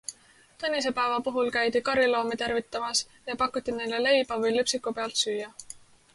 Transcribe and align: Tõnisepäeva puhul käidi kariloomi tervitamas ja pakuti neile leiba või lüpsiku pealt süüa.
Tõnisepäeva 0.61 1.19
puhul 1.27 1.51
käidi 1.57 1.81
kariloomi 1.89 2.39
tervitamas 2.43 3.03
ja 3.29 3.37
pakuti 3.43 3.77
neile 3.77 4.01
leiba 4.09 4.41
või 4.47 4.57
lüpsiku 4.59 4.97
pealt 4.99 5.23
süüa. 5.25 5.55